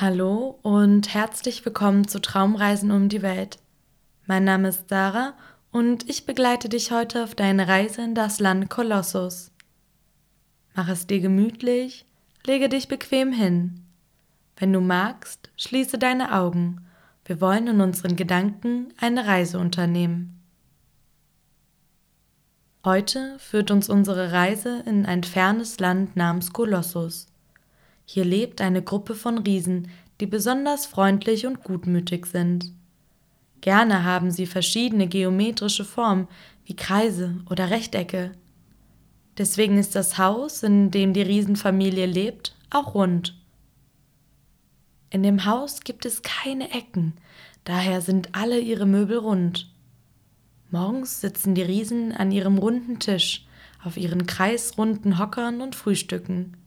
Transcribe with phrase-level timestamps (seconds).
[0.00, 3.58] Hallo und herzlich willkommen zu Traumreisen um die Welt.
[4.26, 5.34] Mein Name ist Sarah
[5.72, 9.50] und ich begleite dich heute auf deine Reise in das Land Kolossus.
[10.76, 12.06] Mach es dir gemütlich,
[12.46, 13.86] lege dich bequem hin.
[14.56, 16.86] Wenn du magst, schließe deine Augen.
[17.24, 20.40] Wir wollen in unseren Gedanken eine Reise unternehmen.
[22.84, 27.26] Heute führt uns unsere Reise in ein fernes Land namens Kolossus.
[28.10, 32.72] Hier lebt eine Gruppe von Riesen, die besonders freundlich und gutmütig sind.
[33.60, 36.26] Gerne haben sie verschiedene geometrische Formen
[36.64, 38.32] wie Kreise oder Rechtecke.
[39.36, 43.38] Deswegen ist das Haus, in dem die Riesenfamilie lebt, auch rund.
[45.10, 47.12] In dem Haus gibt es keine Ecken,
[47.64, 49.70] daher sind alle ihre Möbel rund.
[50.70, 53.46] Morgens sitzen die Riesen an ihrem runden Tisch,
[53.84, 56.57] auf ihren kreisrunden Hockern und frühstücken.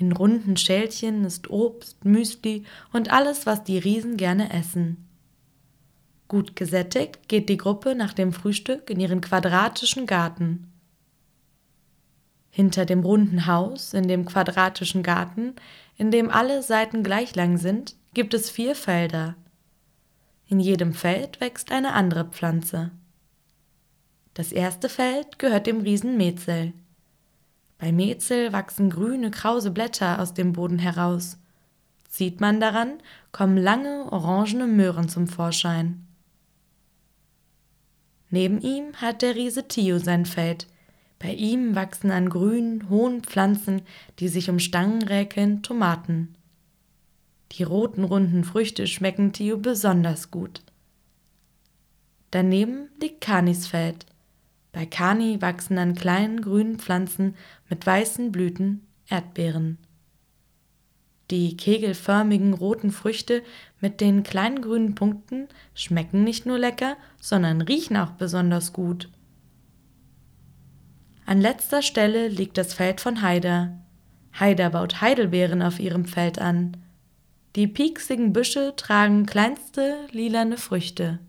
[0.00, 5.06] In runden Schälchen ist Obst, Müsli und alles, was die Riesen gerne essen.
[6.26, 10.72] Gut gesättigt geht die Gruppe nach dem Frühstück in ihren quadratischen Garten.
[12.48, 15.54] Hinter dem runden Haus, in dem quadratischen Garten,
[15.98, 19.36] in dem alle Seiten gleich lang sind, gibt es vier Felder.
[20.46, 22.90] In jedem Feld wächst eine andere Pflanze.
[24.32, 26.72] Das erste Feld gehört dem Riesen Metzel.
[27.80, 31.38] Bei Mezel wachsen grüne, krause Blätter aus dem Boden heraus.
[32.10, 32.98] Zieht man daran,
[33.32, 36.06] kommen lange, orangene Möhren zum Vorschein.
[38.28, 40.66] Neben ihm hat der Riese Tio sein Feld.
[41.18, 43.82] Bei ihm wachsen an grünen, hohen Pflanzen,
[44.18, 46.34] die sich um Stangen räkeln, Tomaten.
[47.52, 50.62] Die roten, runden Früchte schmecken Tio besonders gut.
[52.30, 54.06] Daneben liegt Kanis Feld.
[54.72, 57.34] Bei Kani wachsen an kleinen grünen Pflanzen
[57.68, 59.78] mit weißen Blüten Erdbeeren.
[61.30, 63.42] Die kegelförmigen roten Früchte
[63.80, 69.08] mit den kleinen grünen Punkten schmecken nicht nur lecker, sondern riechen auch besonders gut.
[71.24, 73.78] An letzter Stelle liegt das Feld von Haider.
[74.32, 76.76] Haider baut Heidelbeeren auf ihrem Feld an.
[77.54, 81.20] Die pieksigen Büsche tragen kleinste lilane Früchte.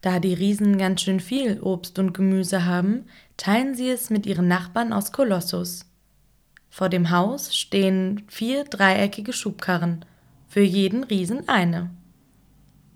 [0.00, 4.46] Da die Riesen ganz schön viel Obst und Gemüse haben, teilen sie es mit ihren
[4.46, 5.86] Nachbarn aus Kolossus.
[6.70, 10.04] Vor dem Haus stehen vier dreieckige Schubkarren,
[10.46, 11.90] für jeden Riesen eine.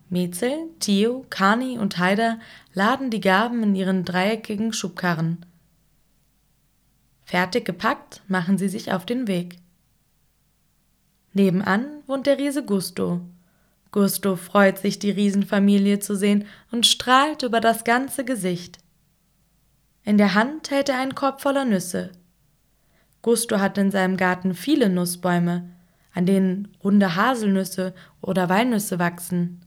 [0.09, 2.39] Mezel, Theo, Kani und Haider
[2.75, 5.45] laden die Gaben in ihren dreieckigen Schubkarren.
[7.25, 9.59] Fertig gepackt, machen sie sich auf den Weg.
[11.33, 13.23] Nebenan wohnt der Riese Gusto,
[13.93, 18.79] Gusto freut sich, die Riesenfamilie zu sehen und strahlt über das ganze Gesicht.
[20.03, 22.11] In der Hand hält er einen Korb voller Nüsse.
[23.21, 25.69] Gusto hat in seinem Garten viele Nussbäume,
[26.15, 29.61] an denen runde Haselnüsse oder Walnüsse wachsen.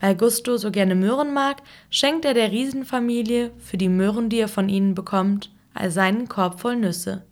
[0.00, 4.48] Weil Gusto so gerne Möhren mag, schenkt er der Riesenfamilie für die Möhren, die er
[4.48, 5.50] von ihnen bekommt,
[5.88, 7.24] seinen Korb voll Nüsse.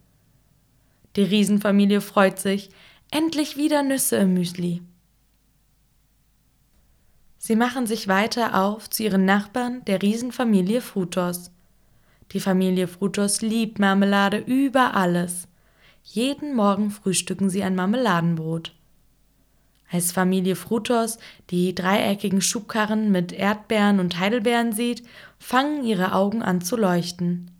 [1.16, 2.70] Die Riesenfamilie freut sich,
[3.10, 4.82] endlich wieder Nüsse im Müsli.
[7.44, 11.50] Sie machen sich weiter auf zu ihren Nachbarn, der Riesenfamilie Frutos.
[12.30, 15.48] Die Familie Frutos liebt Marmelade über alles.
[16.04, 18.72] Jeden Morgen frühstücken sie ein Marmeladenbrot.
[19.90, 21.18] Als Familie Frutos
[21.50, 25.02] die dreieckigen Schubkarren mit Erdbeeren und Heidelbeeren sieht,
[25.40, 27.50] fangen ihre Augen an zu leuchten.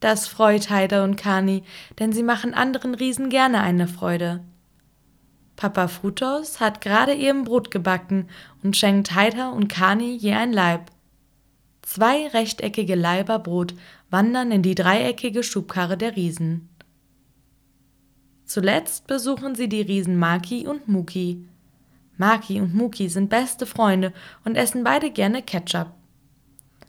[0.00, 1.64] Das freut Heider und Kani,
[1.98, 4.40] denn sie machen anderen Riesen gerne eine Freude.
[5.62, 8.28] Papa Frutos hat gerade eben Brot gebacken
[8.64, 10.90] und schenkt Heider und Kani je ein Laib.
[11.82, 13.72] Zwei rechteckige Leiber Brot
[14.10, 16.68] wandern in die dreieckige Schubkarre der Riesen.
[18.44, 21.46] Zuletzt besuchen sie die Riesen Maki und Muki.
[22.16, 24.12] Maki und Muki sind beste Freunde
[24.44, 25.92] und essen beide gerne Ketchup.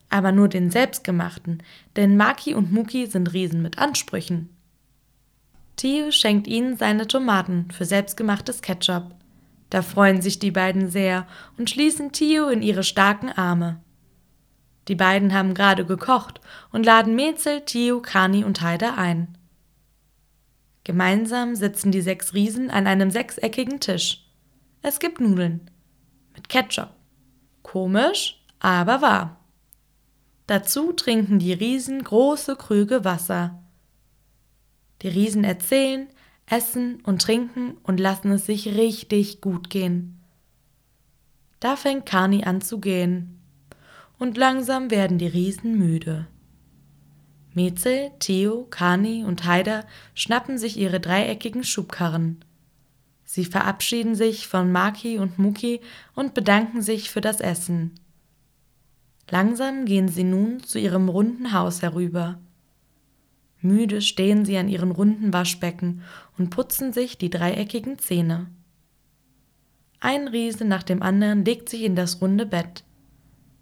[0.09, 1.61] Aber nur den selbstgemachten,
[1.95, 4.49] denn Maki und Muki sind Riesen mit Ansprüchen.
[5.75, 9.15] Theo schenkt ihnen seine Tomaten für selbstgemachtes Ketchup.
[9.69, 11.25] Da freuen sich die beiden sehr
[11.57, 13.81] und schließen Theo in ihre starken Arme.
[14.87, 16.41] Die beiden haben gerade gekocht
[16.71, 19.37] und laden Mezel, Theo, Kani und Heider ein.
[20.83, 24.29] Gemeinsam sitzen die sechs Riesen an einem sechseckigen Tisch.
[24.81, 25.71] Es gibt Nudeln.
[26.35, 26.89] Mit Ketchup.
[27.61, 29.39] Komisch, aber wahr.
[30.45, 33.62] Dazu trinken die Riesen große Krüge Wasser.
[35.03, 36.07] Die Riesen erzählen,
[36.47, 40.19] essen und trinken und lassen es sich richtig gut gehen.
[41.59, 43.39] Da fängt Kani an zu gehen.
[44.17, 46.27] Und langsam werden die Riesen müde.
[47.53, 49.85] Metzel, Theo, Kani und Haider
[50.15, 52.43] schnappen sich ihre dreieckigen Schubkarren.
[53.25, 55.81] Sie verabschieden sich von Maki und Muki
[56.15, 57.91] und bedanken sich für das Essen.
[59.29, 62.39] Langsam gehen sie nun zu ihrem runden Haus herüber.
[63.63, 66.01] Müde stehen sie an ihren runden Waschbecken
[66.37, 68.47] und putzen sich die dreieckigen Zähne.
[69.99, 72.83] Ein Riese nach dem anderen legt sich in das runde Bett.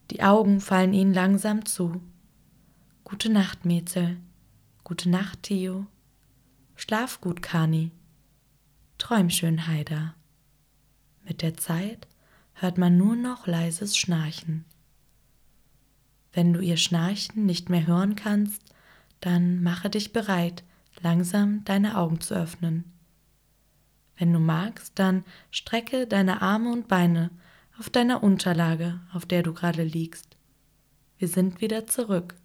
[0.09, 2.01] Die Augen fallen ihnen langsam zu.
[3.03, 4.18] Gute Nacht, Mäzel.
[4.83, 5.86] Gute Nacht, Theo.
[6.75, 7.92] Schlaf gut, Kani.
[8.98, 10.15] Träum schön, Haida.
[11.24, 12.07] Mit der Zeit
[12.53, 14.65] hört man nur noch leises Schnarchen.
[16.33, 18.70] Wenn du ihr Schnarchen nicht mehr hören kannst,
[19.21, 20.63] dann mache dich bereit,
[21.01, 22.91] langsam deine Augen zu öffnen.
[24.18, 27.31] Wenn du magst, dann strecke deine Arme und Beine
[27.79, 30.38] auf deiner Unterlage, auf der du gerade liegst.
[31.18, 32.35] Wir sind wieder zurück,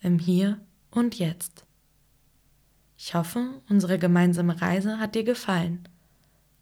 [0.00, 1.64] im Hier und Jetzt.
[2.96, 5.88] Ich hoffe, unsere gemeinsame Reise hat dir gefallen.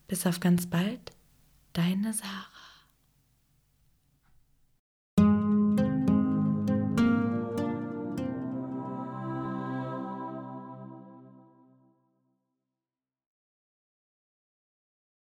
[0.07, 1.13] Bis auf ganz bald,
[1.73, 2.58] deine Sarah.